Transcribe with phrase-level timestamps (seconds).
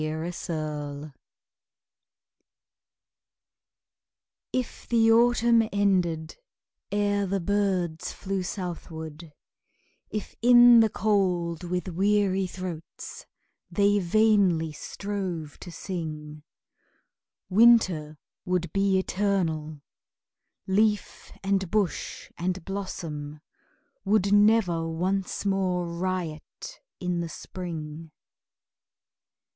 [0.01, 1.13] THE ENDURING
[4.51, 6.37] If the autumn ended
[6.91, 9.31] Ere the birds flew southward,
[10.09, 13.27] If in the cold with weary throats
[13.69, 16.41] They vainly strove to sing,
[17.47, 19.81] Winter would be eternal;
[20.65, 23.39] Leaf and bush and blossom
[24.03, 28.09] Would never once more riot In the spring.